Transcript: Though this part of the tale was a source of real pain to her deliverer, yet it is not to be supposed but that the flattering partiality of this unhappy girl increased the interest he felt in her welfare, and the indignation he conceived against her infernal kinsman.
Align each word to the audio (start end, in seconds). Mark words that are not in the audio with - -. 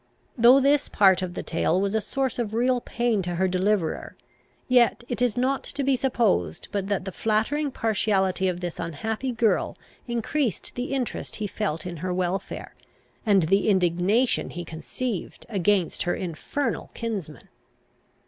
Though 0.35 0.59
this 0.59 0.89
part 0.89 1.21
of 1.21 1.35
the 1.35 1.43
tale 1.43 1.79
was 1.79 1.93
a 1.93 2.01
source 2.01 2.39
of 2.39 2.55
real 2.55 2.81
pain 2.81 3.21
to 3.21 3.35
her 3.35 3.47
deliverer, 3.47 4.15
yet 4.67 5.03
it 5.07 5.21
is 5.21 5.37
not 5.37 5.61
to 5.63 5.83
be 5.83 5.95
supposed 5.95 6.69
but 6.71 6.87
that 6.87 7.05
the 7.05 7.11
flattering 7.11 7.69
partiality 7.69 8.47
of 8.47 8.61
this 8.61 8.79
unhappy 8.79 9.31
girl 9.31 9.77
increased 10.07 10.73
the 10.73 10.85
interest 10.85 11.35
he 11.35 11.45
felt 11.45 11.85
in 11.85 11.97
her 11.97 12.11
welfare, 12.15 12.73
and 13.27 13.43
the 13.43 13.69
indignation 13.69 14.49
he 14.49 14.65
conceived 14.65 15.45
against 15.49 16.01
her 16.01 16.15
infernal 16.15 16.89
kinsman. 16.95 17.47